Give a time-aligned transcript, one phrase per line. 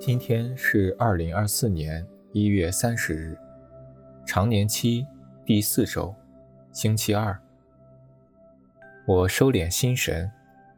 [0.00, 3.38] 今天是二零二四年一月三十日，
[4.26, 5.06] 常年期
[5.44, 6.14] 第四周，
[6.72, 7.38] 星期二。
[9.06, 10.32] 我收敛心神，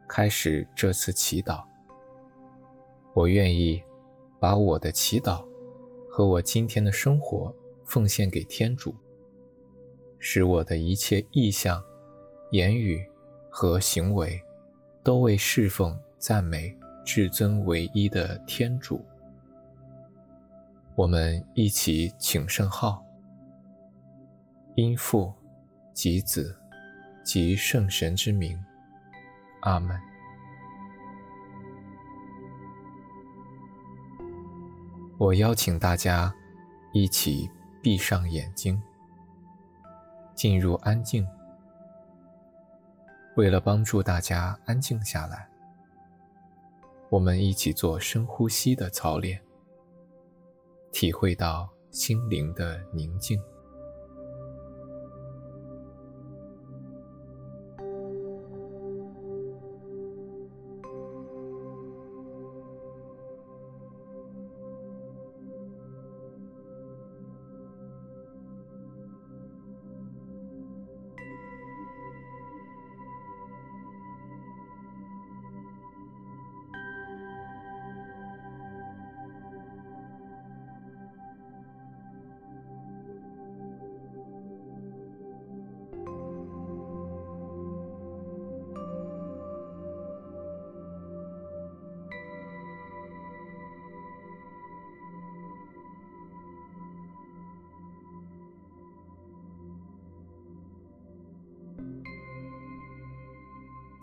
[0.09, 1.63] 开始这次祈祷。
[3.13, 3.81] 我愿意
[4.41, 5.45] 把我的祈祷
[6.09, 7.55] 和我今天的生活
[7.85, 8.93] 奉献给天主，
[10.19, 11.81] 使我的一切意向、
[12.51, 13.09] 言语
[13.49, 14.43] 和行为
[15.01, 19.01] 都为侍奉、赞美至尊唯一的天主。
[20.95, 23.03] 我们一起请圣号，
[24.75, 25.33] 因父
[25.91, 26.55] 及子
[27.23, 28.63] 及圣神之名，
[29.61, 29.99] 阿门。
[35.17, 36.31] 我邀请大家
[36.91, 37.49] 一起
[37.81, 38.79] 闭上眼睛，
[40.35, 41.27] 进入安静。
[43.35, 45.49] 为了帮助大家安静下来，
[47.09, 49.41] 我们一起做深呼吸的操练。
[50.93, 53.37] 体会到心灵的宁静。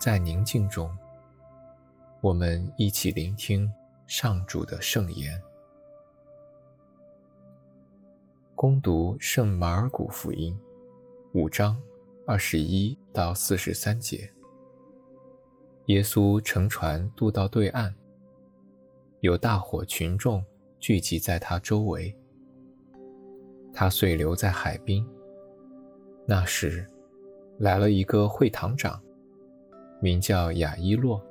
[0.00, 0.90] 在宁静中，
[2.22, 3.70] 我们一起聆听
[4.06, 5.38] 上主的圣言。
[8.54, 10.58] 恭读圣马尔谷福音
[11.34, 11.78] 五章
[12.26, 14.32] 二十一到四十三节。
[15.88, 17.92] 耶稣乘船渡到对岸，
[19.20, 20.42] 有大伙群众
[20.78, 22.16] 聚集在他周围，
[23.70, 25.06] 他遂留在海边。
[26.24, 26.86] 那时，
[27.58, 28.98] 来了一个会堂长。
[30.00, 31.22] 名叫雅伊洛，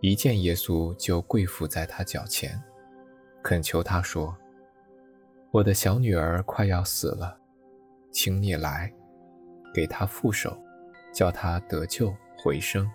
[0.00, 2.60] 一见耶稣就跪伏在他脚前，
[3.44, 4.36] 恳求他说
[5.52, 7.38] ：“我的小女儿快要死了，
[8.10, 8.92] 请你来，
[9.72, 10.58] 给她覆手，
[11.12, 12.90] 叫她得救回生。”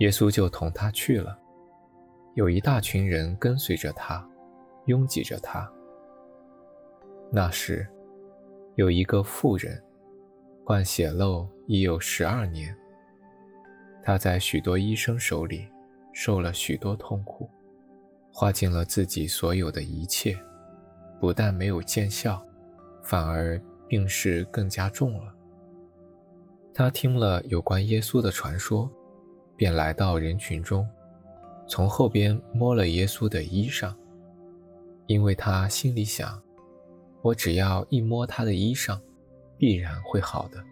[0.00, 1.38] 耶稣就同他去了，
[2.34, 4.26] 有一大群人跟随着他，
[4.86, 5.70] 拥挤着他。
[7.30, 7.86] 那时，
[8.76, 9.82] 有一个妇人，
[10.64, 12.74] 患血漏已有十二年。
[14.06, 15.66] 他在许多医生手里
[16.12, 17.50] 受了许多痛苦，
[18.30, 20.38] 花尽了自己所有的一切，
[21.18, 22.40] 不但没有见效，
[23.02, 25.34] 反而病势更加重了。
[26.72, 28.88] 他听了有关耶稣的传说，
[29.56, 30.88] 便来到人群中，
[31.66, 33.92] 从后边摸了耶稣的衣裳，
[35.08, 36.40] 因为他心里想：
[37.22, 39.00] 我只要一摸他的衣裳，
[39.58, 40.62] 必然会好的。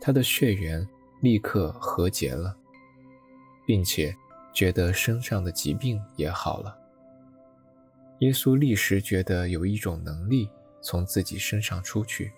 [0.00, 0.88] 他的血缘。
[1.24, 2.54] 立刻和解了，
[3.64, 4.14] 并且
[4.52, 6.78] 觉得身上的疾病也好了。
[8.18, 10.50] 耶稣立时觉得有一种能力
[10.82, 12.30] 从自己身上出去，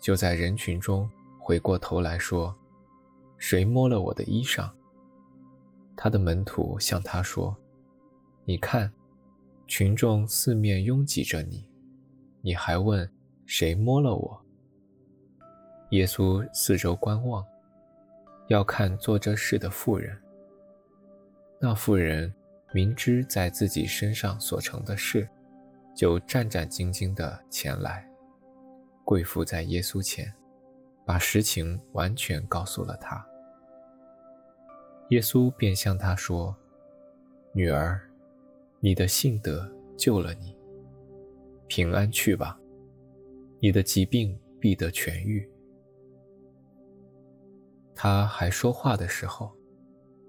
[0.00, 1.06] 就在人群中
[1.38, 2.56] 回过头来说
[3.36, 4.70] ：“谁摸了我的衣裳？”
[5.94, 7.54] 他的门徒向他说
[8.46, 8.90] ：“你看，
[9.66, 11.66] 群众四面拥挤着你，
[12.40, 13.06] 你还问
[13.44, 14.42] 谁摸了我？”
[15.92, 17.44] 耶稣四周观望。
[18.50, 20.20] 要看做这事的妇人。
[21.60, 22.34] 那妇人
[22.72, 25.28] 明知在自己身上所成的事，
[25.94, 28.04] 就战战兢兢地前来，
[29.04, 30.32] 跪伏在耶稣前，
[31.06, 33.24] 把实情完全告诉了他。
[35.10, 36.56] 耶稣便向她说
[37.54, 38.00] ：“女儿，
[38.80, 40.56] 你的信德救了你，
[41.68, 42.58] 平安去吧，
[43.60, 45.48] 你的疾病必得痊愈。”
[48.02, 49.54] 他还说话的时候，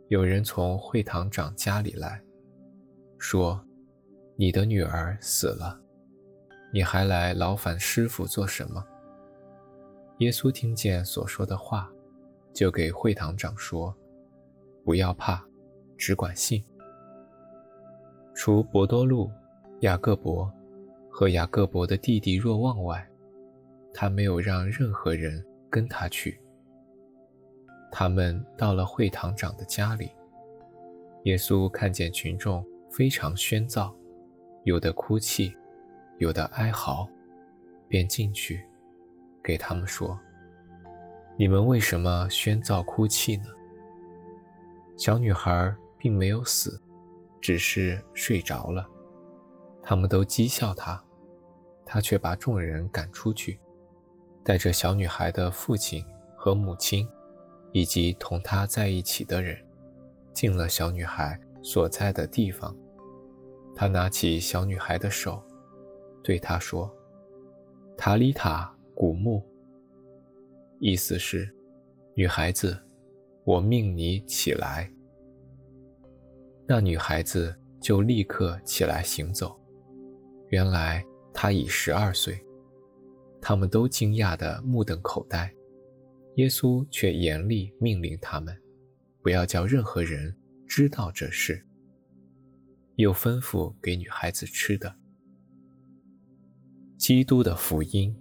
[0.09, 2.21] 有人从会堂长家里来
[3.17, 3.65] 说
[4.35, 5.79] ：“你的女儿死了，
[6.73, 8.85] 你还来劳烦师傅做什么？”
[10.19, 11.89] 耶稣听见所说的话，
[12.53, 13.95] 就给会堂长说
[14.83, 15.41] ：“不要怕，
[15.97, 16.61] 只管信。”
[18.35, 19.31] 除伯多禄、
[19.79, 20.51] 雅各伯
[21.09, 23.09] 和雅各伯的弟弟若望外，
[23.93, 26.37] 他没有让任何人跟他去。
[27.91, 30.11] 他们到了会堂长的家里，
[31.23, 33.93] 耶稣看见群众非常喧噪，
[34.63, 35.55] 有的哭泣，
[36.17, 37.07] 有的哀嚎，
[37.87, 38.65] 便进去，
[39.43, 40.17] 给他们说
[41.37, 43.45] ：“你们为什么喧噪哭泣呢？
[44.97, 46.81] 小女孩并没有死，
[47.41, 48.87] 只是睡着了。”
[49.83, 51.03] 他们都讥笑他，
[51.83, 53.59] 他却把众人赶出去，
[54.43, 56.05] 带着小女孩的父亲
[56.37, 57.07] 和母亲，
[57.71, 59.57] 以及同他在一起的人，
[60.33, 62.75] 进了小女孩所在的地方。
[63.75, 65.41] 他拿起小女孩的手，
[66.23, 66.93] 对她说
[67.97, 69.41] ：“塔里塔，古木。”
[70.79, 71.49] 意思是
[72.13, 72.77] ：“女孩子，
[73.43, 74.91] 我命你起来。”
[76.67, 79.59] 那女孩子就立刻起来行走。
[80.49, 81.03] 原来
[81.33, 82.39] 她已十二岁。
[83.41, 85.51] 他们都惊讶的目瞪口呆。
[86.35, 88.55] 耶稣却严厉命令他们，
[89.21, 90.35] 不要叫任何人
[90.65, 91.65] 知道这事。
[92.95, 94.95] 又吩咐给女孩子吃的。
[96.97, 98.15] 基督的福音。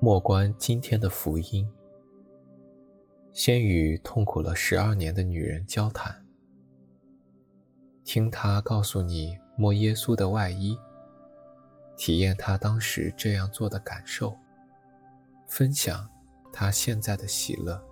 [0.00, 1.68] 莫观今天的福音。
[3.32, 6.21] 先与痛苦了十二年的女人交谈，
[8.12, 10.78] 听他告诉你摸耶稣的外衣。
[11.96, 14.36] 体验他当时这样做的感受，
[15.46, 16.06] 分享
[16.52, 17.82] 他现在的喜乐。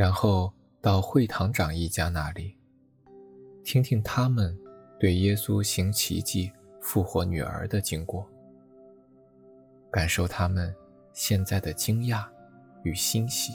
[0.00, 2.56] 然后到会堂长一家那里，
[3.62, 4.58] 听听他们
[4.98, 8.26] 对耶稣行奇迹、复活女儿的经过，
[9.90, 10.74] 感受他们
[11.12, 12.26] 现在的惊讶
[12.82, 13.52] 与欣喜。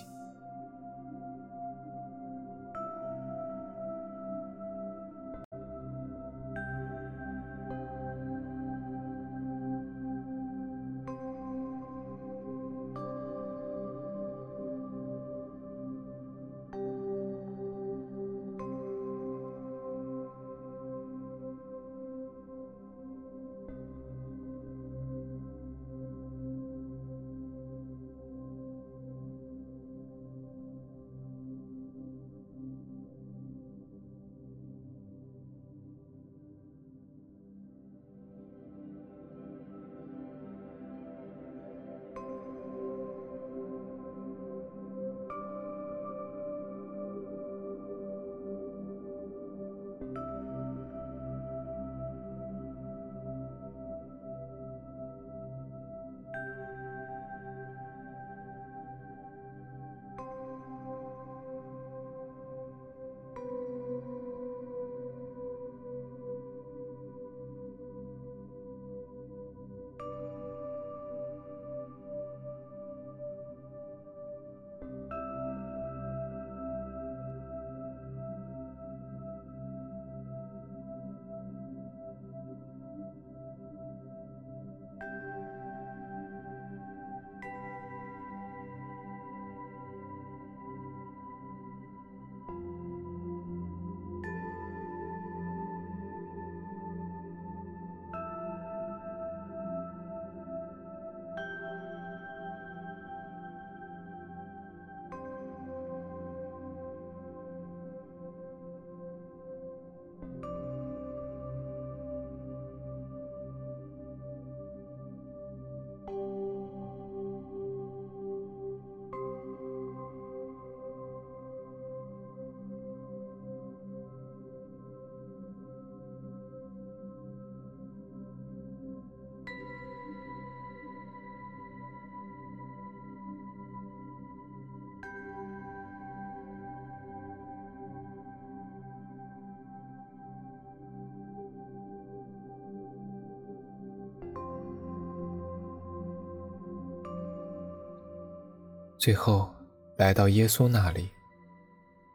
[149.05, 149.53] 最后
[149.97, 151.12] 来到耶稣那里，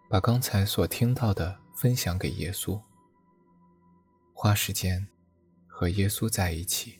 [0.08, 2.82] 把刚才所听到的分享给耶稣，
[4.34, 5.06] 花时间
[5.68, 6.99] 和耶稣在一起。